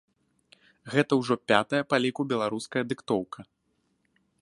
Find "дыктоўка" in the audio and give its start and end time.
2.93-3.39